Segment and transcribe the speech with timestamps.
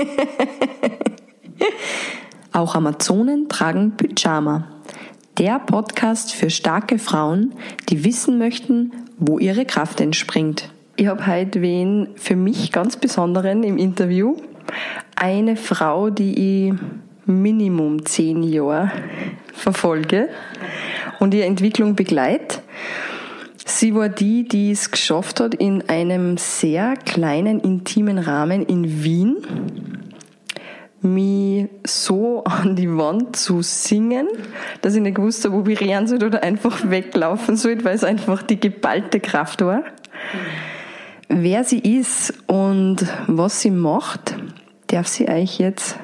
[2.52, 4.68] Auch Amazonen tragen Pyjama.
[5.38, 7.54] Der Podcast für starke Frauen,
[7.88, 10.70] die wissen möchten, wo ihre Kraft entspringt.
[10.96, 14.36] Ich habe heute wen für mich ganz Besonderen im Interview.
[15.16, 16.74] Eine Frau, die ich
[17.26, 18.90] Minimum zehn Jahre
[19.54, 20.28] verfolge
[21.20, 22.59] und ihre Entwicklung begleite.
[23.70, 29.36] Sie war die, die es geschafft hat, in einem sehr kleinen, intimen Rahmen in Wien
[31.02, 34.26] mich so an die Wand zu singen,
[34.82, 38.02] dass ich nicht gewusst habe, ob ich rennen soll oder einfach weglaufen soll, weil es
[38.02, 39.84] einfach die geballte Kraft war.
[41.28, 44.36] Wer sie ist und was sie macht,
[44.88, 45.96] darf sie euch jetzt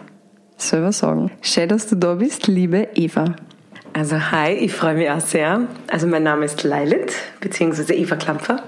[0.56, 1.32] selber sagen.
[1.42, 3.34] Schön, dass du da bist, liebe Eva.
[3.96, 5.62] Also hi, ich freue mich auch sehr.
[5.90, 8.62] Also mein Name ist Leilit, beziehungsweise Eva Klampfer.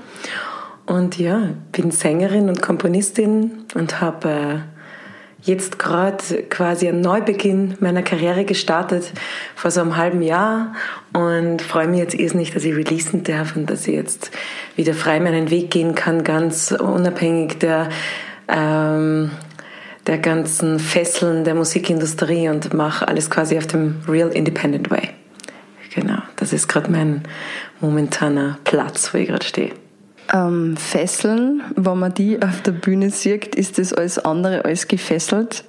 [0.87, 4.59] Und ja, bin Sängerin und Komponistin und habe äh,
[5.43, 6.17] jetzt gerade
[6.49, 9.13] quasi einen Neubeginn meiner Karriere gestartet
[9.55, 10.73] vor so einem halben Jahr
[11.13, 14.31] und freue mich jetzt irrsinnig, dass ich releasen darf und dass ich jetzt
[14.77, 17.91] wieder frei meinen Weg gehen kann, ganz unabhängig der
[18.49, 19.33] ähm,
[20.07, 25.18] der ganzen Fesseln der Musikindustrie und mache alles quasi auf dem Real Independent Way.
[26.51, 27.23] Das ist gerade mein
[27.81, 29.73] momentaner Platz, wo ich gerade stehe.
[30.33, 35.65] Ähm, Fesseln, wenn man die auf der Bühne sieht, ist das alles andere als gefesselt.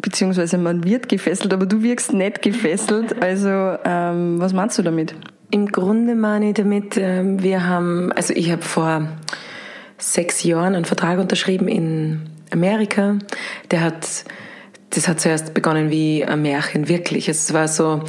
[0.00, 3.22] Beziehungsweise man wird gefesselt, aber du wirkst nicht gefesselt.
[3.22, 5.14] Also, ähm, was meinst du damit?
[5.50, 9.06] Im Grunde meine ich damit, ähm, wir haben, also ich habe vor
[9.98, 13.18] sechs Jahren einen Vertrag unterschrieben in Amerika.
[13.70, 14.24] Der hat,
[14.90, 17.28] das hat zuerst begonnen wie ein Märchen, wirklich.
[17.28, 18.02] Es war so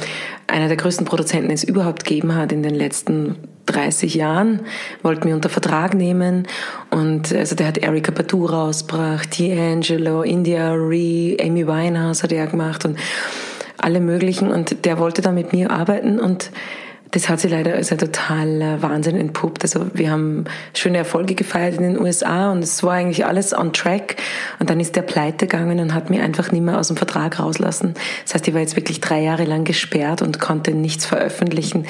[0.46, 4.60] einer der größten Produzenten, den es überhaupt gegeben hat in den letzten 30 Jahren,
[5.02, 6.46] wollte mich unter Vertrag nehmen
[6.90, 12.86] und also der hat Erika Badu rausgebracht, D'Angelo, India Ree, Amy Winehouse hat er gemacht
[12.86, 12.98] und
[13.76, 16.50] alle möglichen und der wollte da mit mir arbeiten und
[17.10, 19.62] das hat sich leider als ein totaler Wahnsinn entpuppt.
[19.62, 20.44] Also wir haben
[20.74, 24.16] schöne Erfolge gefeiert in den USA und es war eigentlich alles on track.
[24.58, 27.38] Und dann ist der pleite gegangen und hat mich einfach nicht mehr aus dem Vertrag
[27.38, 27.94] rauslassen.
[28.24, 31.86] Das heißt, ich war jetzt wirklich drei Jahre lang gesperrt und konnte nichts veröffentlichen,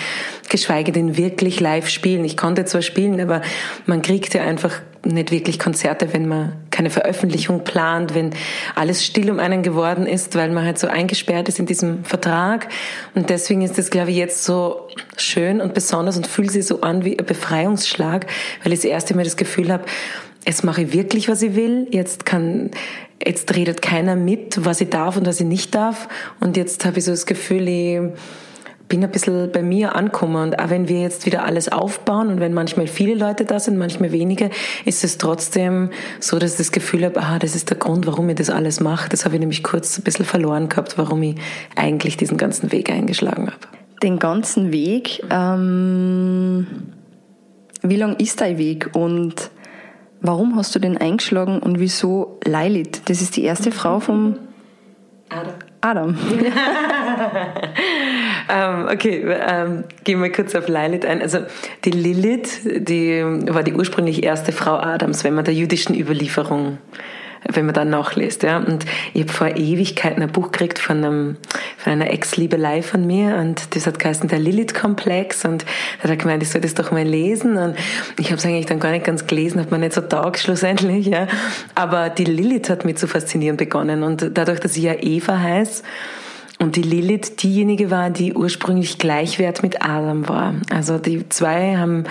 [0.48, 2.24] geschweige denn wirklich live spielen.
[2.24, 3.42] Ich konnte zwar spielen, aber
[3.86, 8.30] man kriegt ja einfach nicht wirklich Konzerte, wenn man keine Veröffentlichung plant, wenn
[8.74, 12.68] alles still um einen geworden ist, weil man halt so eingesperrt ist in diesem Vertrag.
[13.14, 16.80] Und deswegen ist das, glaube ich, jetzt so schön und besonders und fühlt sich so
[16.80, 18.26] an wie ein Befreiungsschlag,
[18.62, 19.84] weil ich das erste Mal das Gefühl habe,
[20.46, 21.86] jetzt mache ich wirklich, was ich will.
[21.90, 22.70] Jetzt kann,
[23.24, 26.08] jetzt redet keiner mit, was ich darf und was ich nicht darf.
[26.40, 28.00] Und jetzt habe ich so das Gefühl, ich
[28.88, 30.42] bin ein bisschen bei mir angekommen.
[30.42, 33.76] Und auch wenn wir jetzt wieder alles aufbauen und wenn manchmal viele Leute da sind,
[33.76, 34.50] manchmal wenige,
[34.84, 35.90] ist es trotzdem
[36.20, 38.80] so, dass ich das Gefühl habe, ah, das ist der Grund, warum ich das alles
[38.80, 39.08] mache.
[39.08, 41.36] Das habe ich nämlich kurz ein bisschen verloren gehabt, warum ich
[41.76, 43.58] eigentlich diesen ganzen Weg eingeschlagen habe.
[44.02, 46.66] Den ganzen Weg, ähm,
[47.82, 49.50] wie lang ist dein Weg und
[50.20, 53.08] warum hast du den eingeschlagen und wieso Leilit?
[53.08, 54.36] Das ist die erste Frau vom
[55.28, 55.67] Adam.
[55.80, 56.16] Adam.
[58.48, 61.22] ähm, okay, ähm, gehen wir kurz auf Lilith ein.
[61.22, 61.40] Also
[61.84, 66.78] die Lilith, die war die ursprünglich erste Frau Adams, wenn man der jüdischen Überlieferung
[67.44, 68.42] wenn man dann nachliest.
[68.42, 68.58] Ja.
[68.58, 68.84] Und
[69.14, 71.36] ich habe vor Ewigkeiten ein Buch gekriegt von, einem,
[71.76, 76.16] von einer Ex-Liebelei von mir und das hat geheißen der Lilith-Komplex und da hat er
[76.16, 77.76] gemeint, ich soll das doch mal lesen und
[78.18, 81.06] ich habe es eigentlich dann gar nicht ganz gelesen, hat man nicht so taugt schlussendlich.
[81.06, 81.26] Ja.
[81.74, 85.82] Aber die Lilith hat mich zu faszinieren begonnen und dadurch, dass ich ja Eva heiße,
[86.60, 90.54] und die Lilith diejenige war, die ursprünglich gleichwert mit Adam war.
[90.70, 92.04] Also die zwei haben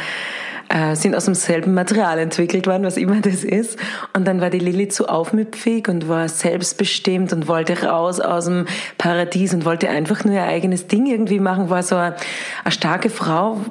[0.69, 3.77] äh, sind aus demselben Material entwickelt worden, was immer das ist.
[4.13, 8.65] Und dann war die Lilith so aufmüpfig und war selbstbestimmt und wollte raus aus dem
[8.97, 12.15] Paradies und wollte einfach nur ihr eigenes Ding irgendwie machen, war so eine,
[12.63, 13.61] eine starke Frau,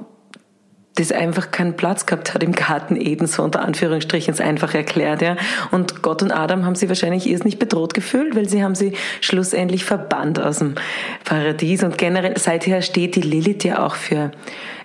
[0.97, 5.23] das einfach keinen Platz gehabt hat im Garten Eden, so unter Anführungsstrichen ist einfach erklärt,
[5.23, 5.37] ja.
[5.71, 8.95] Und Gott und Adam haben sie wahrscheinlich erst nicht bedroht gefühlt, weil sie haben sie
[9.21, 10.75] schlussendlich verbannt aus dem
[11.25, 11.85] Paradies.
[11.85, 14.33] Und generell, seither steht die Lilith ja auch für,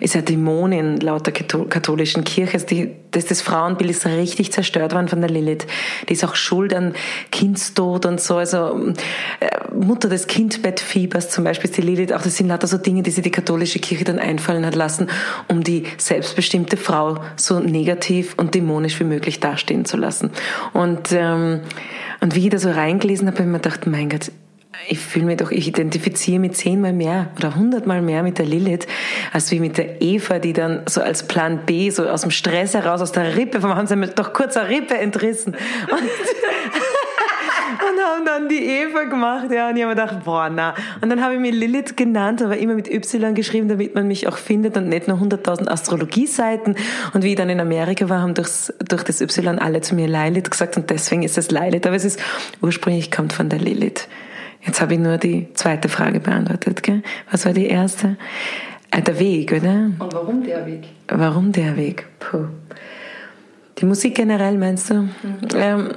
[0.00, 2.54] ist ja Dämonin laut der katholischen Kirche.
[2.54, 5.66] Also die, das, das Frauenbild ist richtig zerstört worden von der Lilith.
[6.08, 6.94] Die ist auch schuld an
[7.30, 8.36] Kindstod und so.
[8.36, 8.92] Also,
[9.40, 12.12] äh, Mutter des Kindbettfiebers zum Beispiel ist die Lilith.
[12.12, 15.08] Auch das sind lauter so Dinge, die sich die katholische Kirche dann einfallen hat lassen,
[15.48, 20.30] um die selbstbestimmte Frau so negativ und dämonisch wie möglich dastehen zu lassen.
[20.72, 21.60] Und, ähm,
[22.20, 24.32] und wie ich da so reingelesen habe, habe ich mir gedacht, mein Gott,
[24.88, 28.86] ich fühle mich doch, ich identifiziere mich zehnmal mehr oder hundertmal mehr mit der Lilith,
[29.32, 32.74] als wie mit der Eva, die dann so als Plan B, so aus dem Stress
[32.74, 35.54] heraus, aus der Rippe, warum haben sie mir doch kurz eine Rippe entrissen.
[35.54, 36.02] Und
[38.02, 40.74] haben dann die Eva gemacht, ja, und ich habe mir gedacht, boah, na.
[41.00, 44.28] Und dann habe ich mir Lilith genannt, aber immer mit Y geschrieben, damit man mich
[44.28, 46.76] auch findet und nicht nur 100.000 Astrologie-Seiten.
[47.14, 50.50] Und wie ich dann in Amerika war, haben durch das Y alle zu mir Lilith
[50.50, 51.86] gesagt und deswegen ist es Lilith.
[51.86, 52.20] Aber es ist
[52.60, 54.08] ursprünglich kommt von der Lilith.
[54.64, 57.02] Jetzt habe ich nur die zweite Frage beantwortet, gell?
[57.30, 58.16] Was war die erste?
[58.90, 59.90] Äh, der Weg, oder?
[59.98, 60.84] Und warum der Weg?
[61.08, 62.06] Warum der Weg?
[62.20, 62.46] Puh.
[63.78, 64.94] Die Musik generell meinst du?
[64.94, 65.10] Mhm.
[65.56, 65.88] Ähm,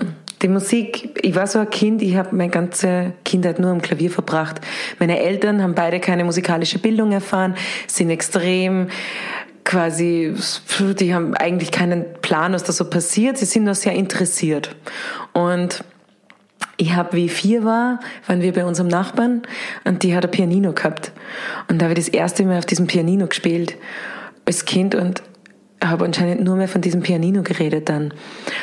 [0.42, 4.12] die Musik, ich war so ein Kind, ich habe meine ganze Kindheit nur am Klavier
[4.12, 4.62] verbracht.
[5.00, 7.56] Meine Eltern haben beide keine musikalische Bildung erfahren,
[7.88, 8.90] sind extrem
[9.64, 10.34] quasi,
[11.00, 13.38] die haben eigentlich keinen Plan, was da so passiert.
[13.38, 14.76] Sie sind nur sehr interessiert.
[15.34, 15.84] Und
[16.78, 19.44] ich habe, wie ich vier war, waren wir bei unserem Nachbarn
[19.84, 21.12] und die hat ein Pianino gehabt.
[21.68, 23.78] Und da habe ich das erste Mal auf diesem Pianino gespielt
[24.46, 25.24] als Kind und
[25.90, 28.14] habe anscheinend nur mehr von diesem Pianino geredet dann.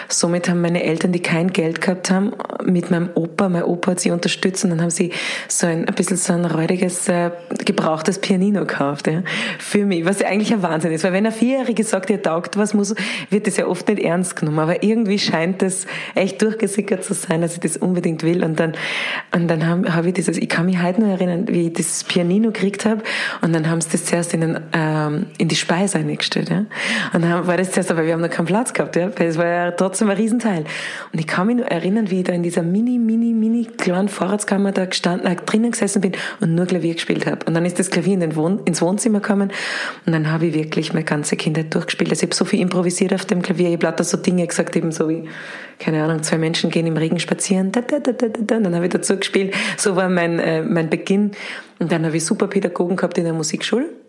[0.09, 2.33] Somit haben meine Eltern, die kein Geld gehabt haben,
[2.65, 5.13] mit meinem Opa, mein Opa hat sie unterstützt und dann haben sie
[5.49, 7.31] so ein, ein bisschen so ein räudiges, äh,
[7.65, 9.23] gebrauchtes Pianino gekauft, ja,
[9.59, 12.57] für mich, was ja eigentlich ein Wahnsinn ist, weil wenn ein Vierjähriger sagt, ihr taugt
[12.57, 12.95] was, muss,
[13.31, 17.41] wird das ja oft nicht ernst genommen, aber irgendwie scheint das echt durchgesickert zu sein,
[17.41, 18.75] dass ich das unbedingt will und dann,
[19.35, 22.05] und dann habe hab ich dieses, ich kann mich heute noch erinnern, wie ich das
[22.05, 23.03] Pianino gekriegt habe
[23.41, 26.67] und dann haben sie das zuerst in, den, ähm, in die Speise eingestellt, ja.
[27.13, 29.09] Und dann war das zuerst, aber wir haben noch keinen Platz gehabt, ja.
[29.09, 30.65] Das war ja trotzdem ein Riesenteil.
[31.13, 34.09] Und ich kann mich nur erinnern, wie ich da in dieser mini, mini, mini kleinen
[34.09, 37.45] Vorratskammer da gestanden, äh, drinnen gesessen bin und nur Klavier gespielt habe.
[37.47, 39.51] Und dann ist das Klavier in den Wohn ins Wohnzimmer gekommen
[40.07, 42.11] und dann habe ich wirklich meine ganze Kindheit durchgespielt.
[42.11, 43.69] Also ich habe so viel improvisiert auf dem Klavier.
[43.69, 45.29] Ich habe lauter so Dinge gesagt, eben so wie,
[45.79, 47.73] keine Ahnung, zwei Menschen gehen im Regen spazieren.
[47.73, 48.57] Da, da, da, da, da.
[48.57, 49.55] Und dann habe ich dazu gespielt.
[49.77, 51.33] So war mein, äh, mein Beginn.
[51.79, 54.02] Und dann habe ich super Pädagogen gehabt in der Musikschule.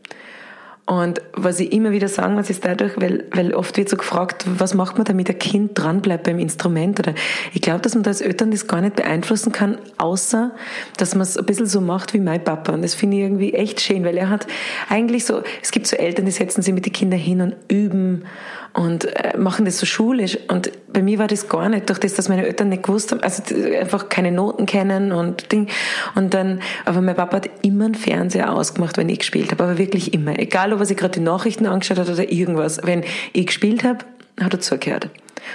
[0.85, 4.45] Und was ich immer wieder sagen muss, ist dadurch, weil, weil oft wird so gefragt,
[4.57, 6.99] was macht man, damit ein Kind dranbleibt beim Instrument?
[6.99, 7.13] Oder
[7.53, 10.51] ich glaube, dass man da als Eltern das gar nicht beeinflussen kann, außer
[10.97, 12.73] dass man es ein bisschen so macht wie mein Papa.
[12.73, 14.45] Und das finde ich irgendwie echt schön, weil er hat
[14.89, 18.25] eigentlich so, es gibt so Eltern, die setzen sich mit den Kindern hin und üben
[18.73, 20.37] und äh, machen das so schulisch.
[20.49, 23.21] Und bei mir war das gar nicht, durch das, dass meine Eltern nicht gewusst haben,
[23.21, 23.43] also
[23.79, 25.67] einfach keine Noten kennen und Ding.
[26.15, 29.77] Und dann, aber mein Papa hat immer einen Fernseher ausgemacht, wenn ich gespielt habe, aber
[29.77, 30.37] wirklich immer.
[30.39, 32.79] Egal, ob er sich gerade die Nachrichten angeschaut hat oder irgendwas.
[32.83, 33.03] Wenn
[33.33, 33.99] ich gespielt habe,
[34.39, 35.09] hat er zugehört.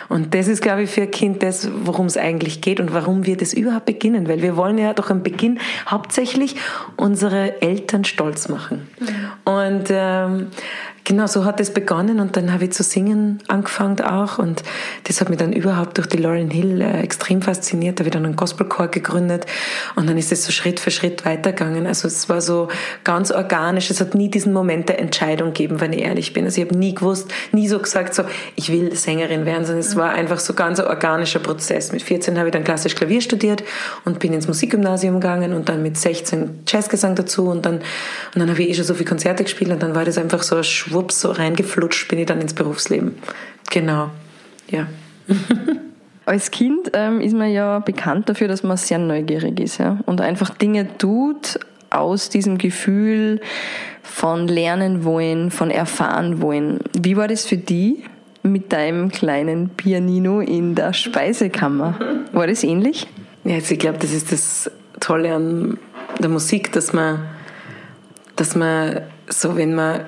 [0.09, 3.27] Und das ist, glaube ich, für ein Kind das, worum es eigentlich geht und warum
[3.27, 4.29] wir das überhaupt beginnen.
[4.29, 6.57] Weil wir wollen ja doch am Beginn hauptsächlich
[6.97, 8.87] unsere Eltern stolz machen.
[9.01, 9.53] Mhm.
[9.53, 10.47] Und ähm,
[11.09, 14.63] Genau, so hat es begonnen und dann habe ich zu singen angefangen auch und
[15.05, 17.99] das hat mich dann überhaupt durch die Lauren Hill äh, extrem fasziniert.
[17.99, 19.47] Da habe ich dann einen Gospelchor gegründet
[19.97, 21.87] und dann ist es so Schritt für Schritt weitergegangen.
[21.87, 22.69] Also es war so
[23.05, 23.89] ganz organisch.
[23.89, 26.45] Es hat nie diesen Moment der Entscheidung gegeben, wenn ich ehrlich bin.
[26.45, 28.25] Also ich habe nie gewusst, nie so gesagt, so
[28.55, 31.91] ich will Sängerin werden, sondern es war einfach so ganz ein organischer Prozess.
[31.91, 33.65] Mit 14 habe ich dann klassisch Klavier studiert
[34.05, 38.51] und bin ins Musikgymnasium gegangen und dann mit 16 Jazzgesang dazu und dann und dann
[38.51, 40.65] habe ich eh schon so viele Konzerte gespielt und dann war das einfach so ein
[40.65, 43.15] Schwur schwupps, so reingeflutscht bin ich dann ins Berufsleben.
[43.71, 44.11] Genau,
[44.69, 44.87] ja.
[46.27, 49.99] Als Kind ähm, ist man ja bekannt dafür, dass man sehr neugierig ist ja?
[50.05, 51.59] und einfach Dinge tut
[51.91, 53.41] aus diesem Gefühl
[54.03, 56.81] von lernen wollen, von erfahren wollen.
[56.93, 58.05] Wie war das für die
[58.43, 61.99] mit deinem kleinen Pianino in der Speisekammer?
[62.33, 63.07] War das ähnlich?
[63.45, 65.79] Ja, also ich glaube, das ist das Tolle an
[66.19, 67.25] der Musik, dass man,
[68.37, 70.01] dass man so, wenn man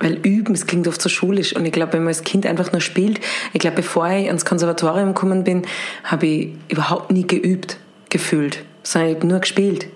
[0.00, 1.54] weil üben, es klingt oft so schulisch.
[1.54, 3.20] Und ich glaube, wenn man als Kind einfach nur spielt,
[3.52, 5.62] ich glaube, bevor ich ans Konservatorium gekommen bin,
[6.04, 7.76] habe ich überhaupt nie geübt,
[8.08, 9.86] gefühlt, sondern ich habe nur gespielt.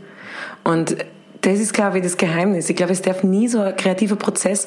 [0.63, 0.97] Und
[1.41, 2.71] das ist, glaube ich, das Geheimnis.
[2.71, 4.67] Ich glaube, es darf nie so ein kreativer Prozess,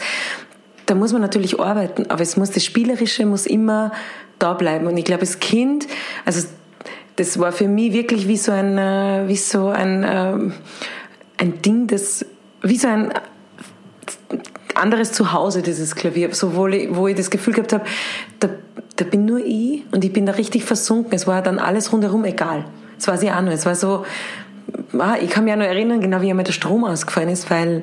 [0.86, 3.91] da muss man natürlich arbeiten, aber es muss, das Spielerische muss immer
[4.39, 4.88] da bleiben.
[4.88, 5.86] Und ich glaube, als Kind,
[6.25, 6.48] also
[7.17, 10.53] das war für mich wirklich wie so ein, äh, wie so ein, ähm,
[11.38, 12.25] ein Ding, das,
[12.62, 13.12] wie so ein
[14.77, 17.86] anderes Zuhause, dieses Klavier, so wo ich, das Gefühl gehabt habe,
[18.39, 18.50] da,
[18.96, 21.13] da bin nur ich und ich bin da richtig versunken.
[21.13, 22.65] Es war dann alles rundherum egal.
[22.98, 23.53] Es war sie auch nur.
[23.53, 24.05] Es war so,
[24.98, 27.81] ah, ich kann mich auch noch erinnern, genau wie mir der Strom ausgefallen ist, weil,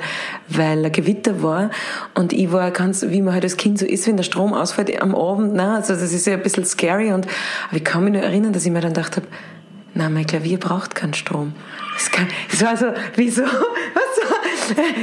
[0.48, 1.70] weil ein Gewitter war
[2.14, 5.00] und ich war ganz, wie man halt als Kind so ist, wenn der Strom ausfällt
[5.00, 7.26] am Abend, na, also das ist ja ein bisschen scary und,
[7.68, 9.26] aber ich kann mich nur erinnern, dass ich mir dann gedacht habe,
[9.94, 11.52] na, mein Klavier braucht keinen Strom.
[12.50, 14.33] Das war so, wieso, was so,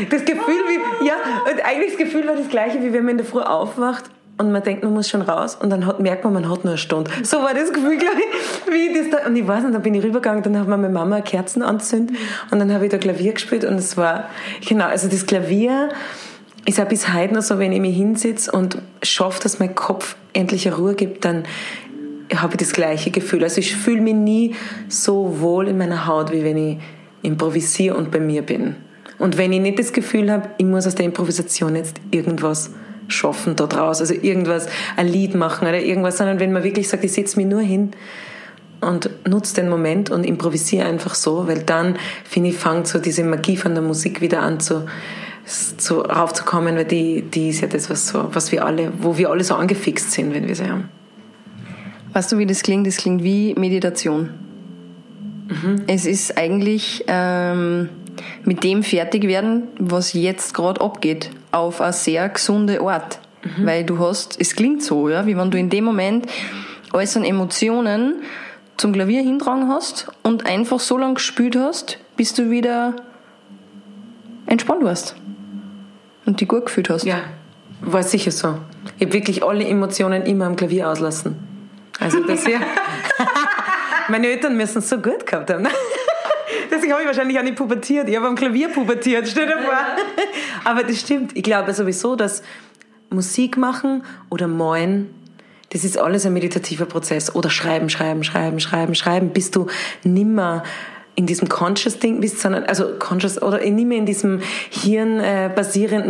[0.09, 1.15] das Gefühl wie, ja,
[1.51, 4.05] und eigentlich das Gefühl war das gleiche, wie wenn man in der Früh aufwacht
[4.37, 6.73] und man denkt, man muss schon raus und dann hat, merkt man, man hat nur
[6.73, 7.11] eine Stunde.
[7.23, 9.93] So war das Gefühl, glaube ich, wie das da, und ich weiß nicht, dann bin
[9.93, 12.17] ich rübergegangen, dann hat meine Mama Kerzen anzündet
[12.49, 14.29] und dann habe ich da Klavier gespielt und es war,
[14.67, 15.89] genau, also das Klavier
[16.65, 20.15] ist ja bis heute noch so, wenn ich mich hinsitze und schaffe, dass mein Kopf
[20.33, 21.43] endlich Ruhe gibt, dann
[22.35, 23.43] habe ich das gleiche Gefühl.
[23.43, 24.55] Also ich fühle mich nie
[24.87, 26.77] so wohl in meiner Haut, wie wenn ich
[27.23, 28.75] improvisiere und bei mir bin.
[29.21, 32.71] Und wenn ich nicht das Gefühl habe, ich muss aus der Improvisation jetzt irgendwas
[33.07, 34.65] schaffen da draus, also irgendwas,
[34.97, 37.91] ein Lied machen oder irgendwas, sondern wenn man wirklich sagt, ich setze mich nur hin
[38.79, 43.23] und nutze den Moment und improvisiere einfach so, weil dann, finde ich, fängt so diese
[43.23, 44.87] Magie von der Musik wieder an zu,
[45.45, 49.29] zu raufzukommen, weil die, die ist ja das, was, so, was wir alle, wo wir
[49.29, 50.89] alle so angefixt sind, wenn wir sie haben.
[52.13, 52.87] Weißt du, wie das klingt?
[52.87, 54.31] Das klingt wie Meditation.
[55.47, 55.83] Mhm.
[55.85, 57.89] Es ist eigentlich ähm,
[58.43, 63.19] mit dem fertig werden, was jetzt gerade abgeht, auf eine sehr gesunde Art.
[63.43, 63.65] Mhm.
[63.65, 66.27] Weil du hast, es klingt so, ja, wie wenn du in dem Moment
[66.91, 68.15] alles an Emotionen
[68.77, 72.95] zum Klavier hintragen hast und einfach so lange gespielt hast, bis du wieder
[74.45, 75.15] entspannt warst
[76.25, 77.05] und die gut gefühlt hast.
[77.05, 77.21] Ja,
[77.81, 78.57] war sicher so.
[78.97, 81.35] Ich habe wirklich alle Emotionen immer am Klavier auslassen.
[81.99, 82.59] Also das ja.
[84.09, 85.67] Meine Eltern müssen es so gut gehabt haben.
[86.71, 88.07] Deswegen habe ich wahrscheinlich auch nicht pubertiert.
[88.07, 89.73] Ich habe am Klavier pubertiert, stell dir vor.
[90.63, 91.35] Aber das stimmt.
[91.35, 92.43] Ich glaube sowieso, dass
[93.09, 95.13] Musik machen oder malen,
[95.69, 97.33] das ist alles ein meditativer Prozess.
[97.35, 99.67] Oder schreiben, schreiben, schreiben, schreiben, schreiben, bis du
[100.03, 100.63] nimmer
[101.15, 105.49] in diesem conscious Ding bist, sondern also conscious oder nicht mehr in diesem Hirn äh,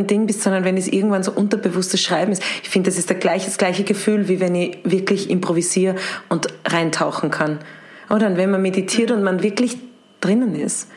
[0.06, 2.44] Ding bist, sondern wenn es irgendwann so unterbewusstes Schreiben ist.
[2.63, 5.96] Ich finde, das ist der gleiche, das gleiche Gefühl, wie wenn ich wirklich improvisiere
[6.30, 7.60] und reintauchen kann.
[8.10, 9.77] Oder und wenn man meditiert und man wirklich
[10.21, 10.87] drinnen ist,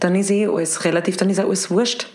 [0.00, 2.08] dann ist eh alles relativ, dann ist alles wurscht.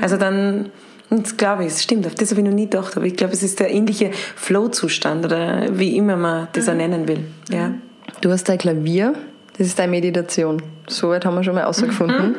[0.00, 0.70] Also dann,
[1.10, 3.34] das glaube ich, es stimmt, auf das habe ich noch nie gedacht, aber ich glaube,
[3.34, 6.76] es ist der ähnliche Flow-Zustand oder wie immer man das mhm.
[6.78, 7.24] nennen will.
[7.50, 7.74] Ja.
[8.20, 9.14] Du hast dein Klavier
[9.58, 10.62] das ist deine Meditation.
[10.86, 12.36] Soweit haben wir schon mal herausgefunden.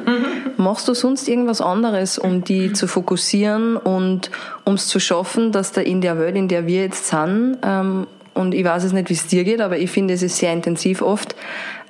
[0.58, 4.30] Machst du sonst irgendwas anderes, um die zu fokussieren und
[4.66, 8.08] um es zu schaffen, dass da in der Welt, in der wir jetzt sind, ähm,
[8.34, 10.54] und ich weiß es nicht, wie es dir geht, aber ich finde, es ist sehr
[10.54, 11.36] intensiv oft,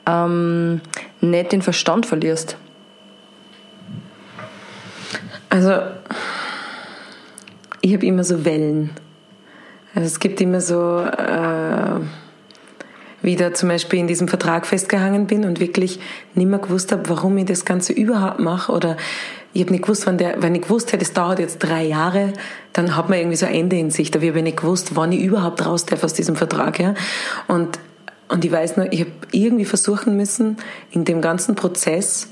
[0.08, 0.82] ähm,
[1.22, 2.58] nicht den Verstand verlierst?
[5.50, 5.80] Also,
[7.82, 8.92] ich habe immer so Wellen.
[9.94, 11.02] Also es gibt immer so...
[11.02, 12.00] Äh
[13.22, 16.00] wieder zum Beispiel in diesem Vertrag festgehangen bin und wirklich
[16.36, 18.98] nicht mehr gewusst habe, warum ich das Ganze überhaupt mache oder
[19.54, 22.34] ich habe nicht gewusst, wenn, der, wenn ich gewusst hätte, es dauert jetzt drei Jahre,
[22.74, 24.14] dann hat man irgendwie so ein Ende in sich.
[24.14, 26.80] Aber ich habe nicht gewusst, wann ich überhaupt raus darf aus diesem Vertrag.
[26.80, 26.94] Ja?
[27.48, 27.80] Und,
[28.30, 30.58] und ich weiß nur, ich habe irgendwie versuchen müssen,
[30.92, 32.28] in dem ganzen Prozess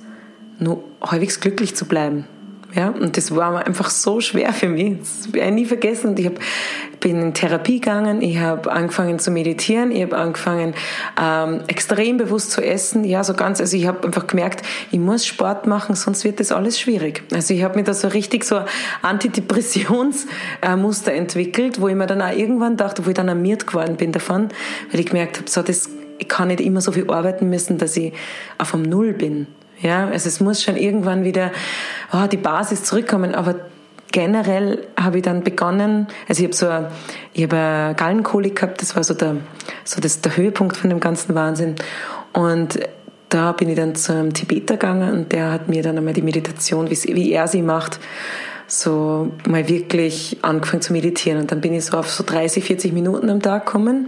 [0.60, 2.25] nur halbwegs glücklich zu bleiben.
[2.75, 4.98] Ja, und das war einfach so schwer für mich.
[5.00, 6.13] Das werde ich nie vergessen.
[6.17, 6.34] Ich hab,
[7.00, 10.74] bin in Therapie gegangen, ich habe angefangen zu meditieren, ich habe angefangen
[11.22, 13.05] ähm, extrem bewusst zu essen.
[13.05, 16.51] Ja, so ganz, also ich habe einfach gemerkt, ich muss Sport machen, sonst wird das
[16.51, 17.24] alles schwierig.
[17.34, 18.60] Also ich habe mir da so richtig so
[19.01, 23.96] Antidepressionsmuster äh, entwickelt, wo ich mir dann auch irgendwann dachte, wo ich dann alarmiert geworden
[23.96, 24.50] bin davon,
[24.91, 27.98] weil ich gemerkt habe, so das ich kann nicht immer so viel arbeiten müssen, dass
[27.98, 28.13] ich
[28.58, 29.48] auf dem Null bin.
[29.82, 31.51] Ja, also es muss schon irgendwann wieder
[32.13, 33.55] oh, die Basis zurückkommen, aber
[34.12, 36.91] generell habe ich dann begonnen, also ich habe so eine,
[37.34, 39.38] ich habe Gallenkolik gehabt, das war so der,
[39.84, 41.75] so das, der Höhepunkt von dem ganzen Wahnsinn
[42.32, 42.79] und
[43.29, 46.89] da bin ich dann zum Tibeter gegangen und der hat mir dann einmal die Meditation,
[46.89, 48.00] wie er sie macht,
[48.67, 51.41] so mal wirklich angefangen zu meditieren.
[51.41, 54.08] Und dann bin ich so auf so 30, 40 Minuten am Tag gekommen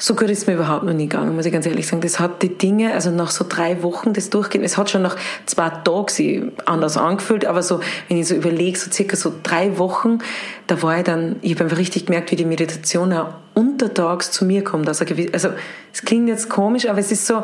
[0.00, 2.00] so gut ist mir überhaupt noch nie gegangen, muss ich ganz ehrlich sagen.
[2.00, 5.16] Das hat die Dinge, also nach so drei Wochen das Durchgehen, es hat schon nach
[5.44, 9.76] zwei Tagen sich anders angefühlt, aber so, wenn ich so überlege, so circa so drei
[9.76, 10.20] Wochen,
[10.66, 14.46] da war ich dann, ich habe einfach richtig gemerkt, wie die Meditation auch untertags zu
[14.46, 14.88] mir kommt.
[14.88, 15.50] Also, also
[15.92, 17.42] es klingt jetzt komisch, aber es ist so,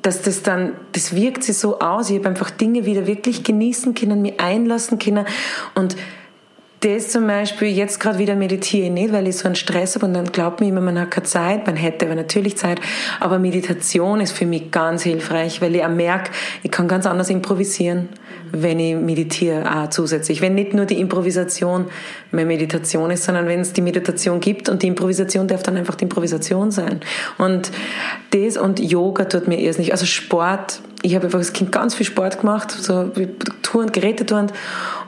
[0.00, 2.08] dass das dann, das wirkt sich so aus.
[2.08, 5.26] Ich habe einfach Dinge wieder wirklich genießen können, mir einlassen können
[5.74, 5.96] und
[6.84, 10.04] das zum Beispiel jetzt gerade wieder meditiere ich nicht, weil ich so einen Stress habe
[10.04, 12.78] und dann glaubt mir immer, man hat keine Zeit, man hätte aber natürlich Zeit,
[13.20, 16.30] aber Meditation ist für mich ganz hilfreich, weil ich auch merke,
[16.62, 18.10] ich kann ganz anders improvisieren,
[18.52, 20.42] wenn ich meditiere auch zusätzlich.
[20.42, 21.86] Wenn nicht nur die Improvisation
[22.30, 25.94] mehr Meditation ist, sondern wenn es die Meditation gibt und die Improvisation darf dann einfach
[25.94, 27.00] die Improvisation sein.
[27.38, 27.70] Und
[28.30, 31.94] das und Yoga tut mir erst nicht, also Sport, ich habe einfach als Kind ganz
[31.94, 33.10] viel Sport gemacht, so
[33.62, 34.52] Touren, Gerätetouren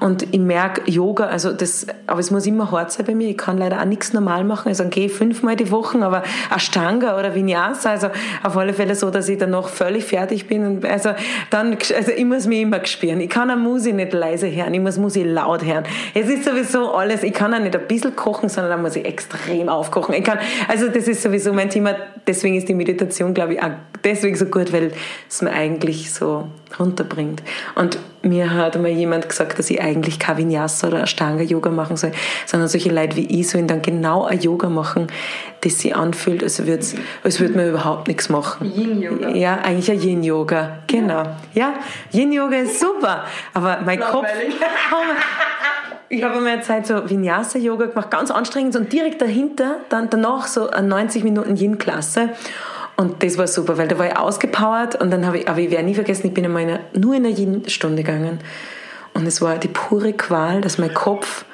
[0.00, 3.29] und ich merke Yoga, also das, aber es muss immer hart sein bei mir.
[3.29, 4.69] Ich kann leider auch nichts normal machen.
[4.69, 6.23] Also dann gehe ich fünfmal die Woche, aber
[6.55, 8.09] Ashtanga oder Vinyasa, also
[8.43, 10.67] auf alle Fälle so, dass ich dann noch völlig fertig bin.
[10.67, 11.11] Und also
[11.50, 13.21] dann, also ich muss mich immer spüren.
[13.21, 15.85] Ich kann eine Musik nicht leise hören, ich muss Musik laut hören.
[16.15, 19.05] Es ist sowieso alles, ich kann auch nicht ein bisschen kochen, sondern da muss ich
[19.05, 20.15] extrem aufkochen.
[20.15, 20.38] Ich kann,
[20.69, 21.95] also das ist sowieso mein Thema.
[22.26, 23.71] Deswegen ist die Meditation, glaube ich, auch
[24.05, 24.93] deswegen so gut, weil
[25.29, 27.42] es mir eigentlich so runterbringt.
[27.75, 32.12] Und mir hat einmal jemand gesagt, dass ich eigentlich kein Vinyasa oder Ashtanga-Yoga machen soll,
[32.45, 35.06] sondern solche Leute wie ich sollen dann genau ein Yoga machen,
[35.62, 36.85] das sich anfühlt, als würde
[37.23, 38.73] als würd man überhaupt nichts machen.
[38.75, 39.30] Yin-Yoga.
[39.30, 41.23] Ja, eigentlich ein Yin-Yoga, genau.
[41.54, 41.75] Ja,
[42.12, 44.26] Yin-Yoga ist super, aber mein Kopf...
[46.09, 50.71] Ich habe mir Zeit so Vinyasa-Yoga gemacht, ganz anstrengend und direkt dahinter, dann danach so
[50.71, 52.30] eine 90 Minuten Yin-Klasse.
[52.97, 55.71] Und das war super, weil da war ich ausgepowert und dann habe ich, aber ich
[55.71, 58.41] werde nie vergessen, ich bin einmal in eine, nur in eine Yin-Stunde gegangen.
[59.12, 61.45] Und es war die pure Qual, dass mein Kopf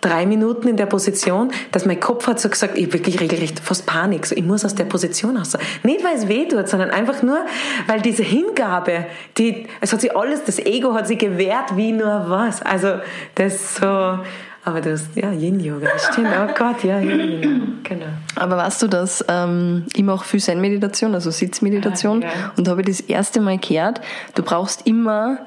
[0.00, 3.86] drei Minuten in der Position, dass mein Kopf hat so gesagt, ich wirklich regelrecht fast
[3.86, 5.56] Panik, so, ich muss aus der Position raus.
[5.82, 7.38] Nicht, weil es weh tut, sondern einfach nur,
[7.86, 12.26] weil diese Hingabe, die, es hat sich alles, das Ego hat sich gewehrt wie nur
[12.28, 12.62] was.
[12.62, 13.00] Also,
[13.34, 14.18] das so,
[14.64, 18.06] aber das, ja, Yin-Yoga, stimmt, oh Gott, ja, Yin, genau.
[18.36, 22.52] Aber weißt du, dass ähm, ich mache viel Zen-Meditation, also Sitzmeditation, Ah, ja.
[22.56, 24.00] und habe das erste Mal gehört,
[24.34, 25.38] du brauchst immer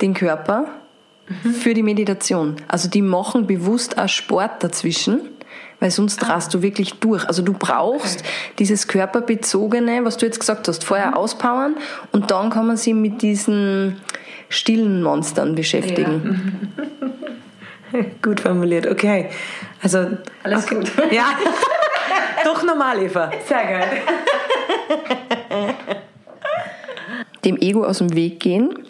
[0.00, 0.66] den Körper
[1.60, 2.56] für die Meditation.
[2.68, 5.20] Also die machen bewusst auch Sport dazwischen,
[5.80, 7.26] weil sonst rast du wirklich durch.
[7.28, 8.24] Also du brauchst
[8.58, 11.76] dieses körperbezogene, was du jetzt gesagt hast, vorher auspowern
[12.12, 13.96] und dann kann man sich mit diesen
[14.48, 16.72] stillen Monstern beschäftigen.
[18.22, 19.28] Gut formuliert, okay.
[19.82, 20.06] Also,
[20.42, 20.76] Alles okay.
[20.76, 20.92] gut.
[21.12, 21.30] Ja,
[22.44, 23.30] doch normal, Eva.
[23.46, 23.88] Sehr geil.
[27.44, 28.86] Dem Ego aus dem Weg gehen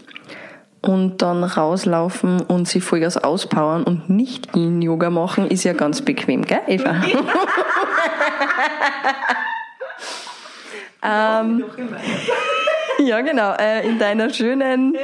[0.80, 6.42] und dann rauslaufen und sich Vollgas auspowern und nicht Yin-Yoga machen, ist ja ganz bequem,
[6.42, 6.94] gell, Eva?
[11.02, 11.64] ähm,
[13.08, 13.52] ja, genau.
[13.52, 14.96] Äh, in deiner schönen,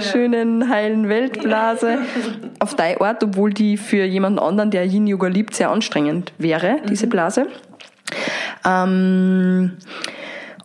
[0.00, 1.98] schönen, heilen Weltblase.
[2.60, 7.06] Auf deine Art, obwohl die für jemanden anderen, der Yin-Yoga liebt, sehr anstrengend wäre, diese
[7.06, 7.46] Blase.
[8.64, 9.76] Ähm,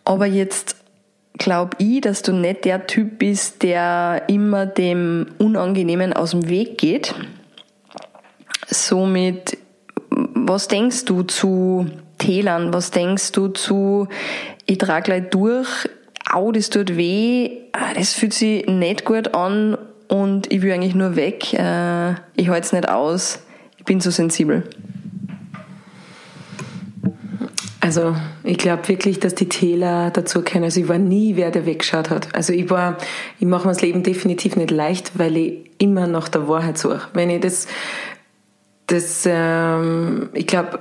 [0.06, 0.78] aber jetzt
[1.38, 6.78] glaube ich, dass du nicht der Typ bist, der immer dem Unangenehmen aus dem Weg
[6.78, 7.14] geht.
[8.68, 9.58] Somit,
[10.10, 11.88] was denkst du zu
[12.18, 12.74] Tälern?
[12.74, 14.08] Was denkst du zu,
[14.66, 15.90] ich trage gleich durch,
[16.34, 20.96] au, das tut weh, ah, das fühlt sich nicht gut an und ich will eigentlich
[20.96, 23.40] nur weg, äh, ich halte es nicht aus,
[23.78, 24.64] ich bin so sensibel.
[27.84, 30.66] Also ich glaube wirklich, dass die Täler dazu kennen.
[30.66, 32.34] Also ich war nie wer, der weggeschaut hat.
[32.36, 32.98] Also ich war,
[33.40, 37.02] ich mache mir das Leben definitiv nicht leicht, weil ich immer nach der Wahrheit suche.
[37.14, 37.68] Wenn ich das,
[38.86, 40.80] das, ähm, ich glaube,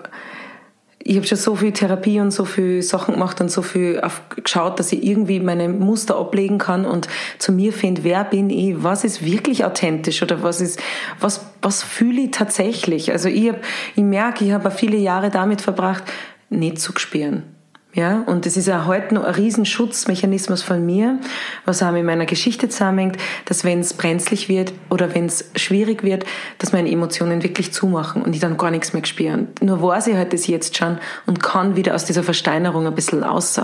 [1.03, 4.23] ich habe schon so viel Therapie und so viel Sachen gemacht und so viel auf,
[4.29, 7.09] geschaut, dass ich irgendwie meine Muster ablegen kann und
[7.39, 10.79] zu mir finde, wer bin ich, was ist wirklich authentisch oder was ist,
[11.19, 13.13] was, was fühle ich tatsächlich.
[13.13, 13.57] Also ich, hab,
[13.97, 16.05] ich merke, ich habe viele Jahre damit verbracht,
[16.51, 17.45] nicht zu spüren.
[17.93, 21.19] Ja, und das ist ja heute noch ein Riesenschutzmechanismus von mir,
[21.65, 26.05] was auch mit meiner Geschichte zusammenhängt, dass wenn es brenzlig wird oder wenn es schwierig
[26.05, 26.25] wird,
[26.59, 29.49] dass meine Emotionen wirklich zumachen und ich dann gar nichts mehr spüren.
[29.61, 33.25] Nur weiß ich halt das jetzt schon und kann wieder aus dieser Versteinerung ein bisschen
[33.25, 33.61] raus.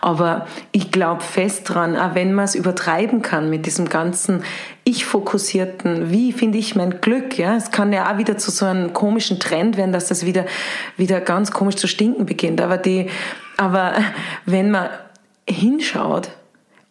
[0.00, 4.42] Aber ich glaube fest dran, auch wenn man es übertreiben kann mit diesem ganzen
[4.82, 8.92] ich-fokussierten, wie finde ich mein Glück, ja, es kann ja auch wieder zu so einem
[8.92, 10.46] komischen Trend werden, dass das wieder,
[10.96, 12.60] wieder ganz komisch zu stinken beginnt.
[12.60, 13.08] Aber die,
[13.60, 13.92] aber
[14.46, 14.88] wenn man
[15.48, 16.30] hinschaut,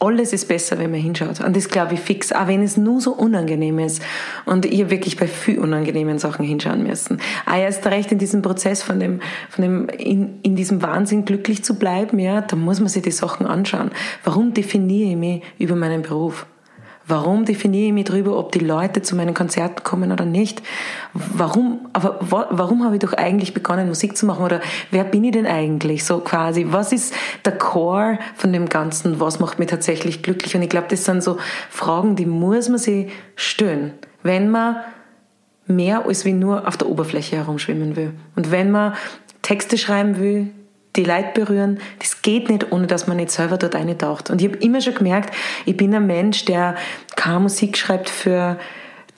[0.01, 1.41] alles ist besser, wenn man hinschaut.
[1.41, 4.01] Und das glaube ich fix, auch wenn es nur so unangenehm ist.
[4.45, 7.19] Und habe wirklich bei viel unangenehmen Sachen hinschauen müssen.
[7.45, 11.65] Auch erst recht in diesem Prozess von dem, von dem, in, in diesem Wahnsinn glücklich
[11.65, 13.91] zu bleiben, ja, da muss man sich die Sachen anschauen.
[14.23, 16.45] Warum definiere ich mich über meinen Beruf?
[17.09, 20.61] Warum definiere ich mich darüber, ob die Leute zu meinen Konzerten kommen oder nicht?
[21.13, 24.45] Warum, aber wa, warum habe ich doch eigentlich begonnen, Musik zu machen?
[24.45, 26.05] Oder wer bin ich denn eigentlich?
[26.05, 29.19] So quasi, was ist der Core von dem Ganzen?
[29.19, 30.55] Was macht mich tatsächlich glücklich?
[30.55, 31.37] Und ich glaube, das sind so
[31.71, 34.75] Fragen, die muss man sich stellen, wenn man
[35.65, 38.13] mehr als wie nur auf der Oberfläche herumschwimmen will.
[38.35, 38.93] Und wenn man
[39.41, 40.51] Texte schreiben will,
[40.99, 44.29] die Leute berühren, das geht nicht, ohne dass man nicht selber dort eintaucht.
[44.29, 45.33] Und ich habe immer schon gemerkt,
[45.65, 46.75] ich bin ein Mensch, der
[47.15, 48.57] keine Musik schreibt für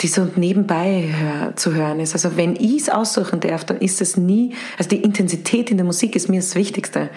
[0.02, 2.14] die so nebenbei hör, zu hören ist.
[2.14, 5.86] Also wenn ich es aussuchen darf, dann ist es nie, also die Intensität in der
[5.86, 7.10] Musik ist mir das Wichtigste.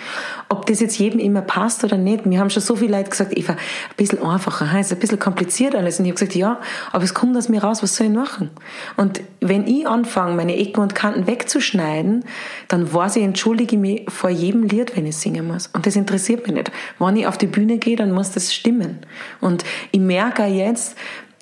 [0.49, 2.27] Ob das jetzt jedem immer passt oder nicht.
[2.27, 3.59] Mir haben schon so viele Leute gesagt, Eva, ein
[3.97, 5.99] bisschen einfacher, ist ein bisschen kompliziert alles.
[5.99, 6.61] Und ich habe gesagt, ja,
[6.93, 8.51] aber es kommt aus mir raus, was soll ich machen?
[8.97, 12.25] Und wenn ich anfange, meine Ecken und Kanten wegzuschneiden,
[12.69, 15.69] dann weiß ich, entschuldige ich mich vor jedem Lied, wenn ich singen muss.
[15.69, 16.73] Und das interessiert mich nicht.
[16.99, 18.99] Wenn ich auf die Bühne gehe, dann muss das stimmen.
[19.41, 20.97] Und ich merke jetzt,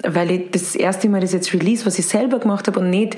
[0.06, 3.16] weil ich das erste Mal das jetzt release, was ich selber gemacht habe und nicht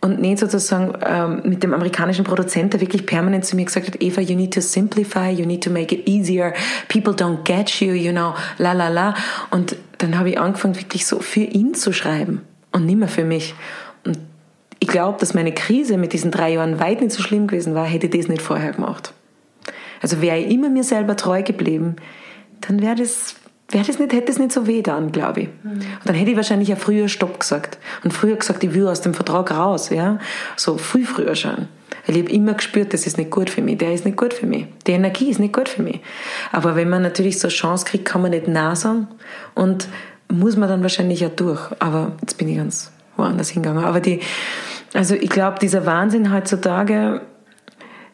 [0.00, 4.00] und nicht sozusagen ähm, mit dem amerikanischen Produzent, der wirklich permanent zu mir gesagt hat,
[4.00, 6.54] Eva, you need to simplify, you need to make it easier,
[6.88, 9.14] people don't get you, you know, la la la.
[9.50, 13.24] Und dann habe ich angefangen, wirklich so für ihn zu schreiben und nicht mehr für
[13.24, 13.54] mich.
[14.04, 14.18] Und
[14.78, 17.84] ich glaube, dass meine Krise mit diesen drei Jahren weit nicht so schlimm gewesen war,
[17.84, 19.12] hätte ich das nicht vorher gemacht.
[20.00, 21.96] Also wäre ich immer mir selber treu geblieben,
[22.60, 23.34] dann wäre das,
[23.70, 25.48] wäre das nicht, hätte es nicht so weh dann, glaube ich.
[25.62, 25.72] Mhm.
[25.72, 27.78] Und dann hätte ich wahrscheinlich ja früher Stopp gesagt.
[28.02, 30.18] Und früher gesagt, ich will aus dem Vertrag raus, ja.
[30.56, 31.68] So viel früher schon.
[32.06, 34.32] Weil ich habe immer gespürt, das ist nicht gut für mich, der ist nicht gut
[34.32, 36.00] für mich, die Energie ist nicht gut für mich.
[36.52, 39.08] Aber wenn man natürlich so eine Chance kriegt, kann man nicht Nein sagen
[39.54, 39.88] und
[40.30, 41.60] muss man dann wahrscheinlich ja durch.
[41.78, 43.84] Aber jetzt bin ich ganz woanders hingegangen.
[43.84, 44.20] Aber die,
[44.94, 47.20] also ich glaube, dieser Wahnsinn heutzutage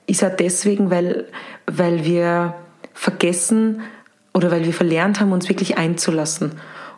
[0.06, 1.26] ist auch deswegen, weil,
[1.66, 2.54] weil wir
[2.92, 3.82] vergessen
[4.34, 6.52] oder weil wir verlernt haben, uns wirklich einzulassen.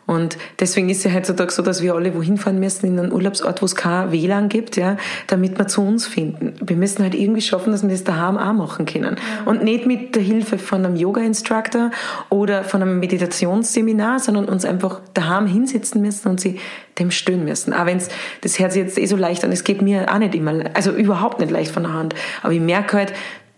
[0.07, 3.11] Und deswegen ist es ja heutzutage so, dass wir alle wohin fahren müssen in einen
[3.11, 4.95] Urlaubsort, wo es kein WLAN gibt, ja,
[5.27, 6.53] damit wir zu uns finden.
[6.61, 9.17] Wir müssen halt irgendwie schaffen, dass wir das daheim auch machen können.
[9.43, 11.91] Und nicht mit der Hilfe von einem Yoga-Instructor
[12.29, 16.61] oder von einem Meditationsseminar, sondern uns einfach daheim hinsetzen müssen und sie
[16.99, 17.73] dem stöhnen müssen.
[17.73, 18.07] Auch wenn es,
[18.41, 21.41] das sich jetzt eh so leicht an, es geht mir auch nicht immer, also überhaupt
[21.41, 22.15] nicht leicht von der Hand.
[22.43, 23.13] Aber ich merke halt,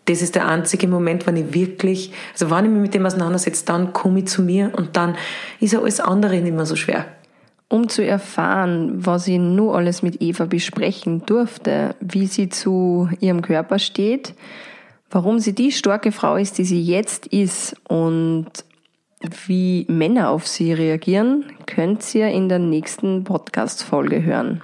[0.10, 3.64] das ist der einzige Moment, wenn ich wirklich, also wenn ich mich mit dem auseinandersetze,
[3.66, 5.16] dann komme ich zu mir und dann
[5.60, 7.06] ist ja alles andere nicht mehr so schwer.
[7.68, 13.44] Um zu erfahren, was ich nur alles mit Eva besprechen durfte, wie sie zu ihrem
[13.44, 14.34] Körper steht,
[15.12, 18.48] warum sie die starke Frau ist, die sie jetzt ist und
[19.46, 24.64] wie Männer auf sie reagieren, könnt ihr in der nächsten Podcast-Folge hören.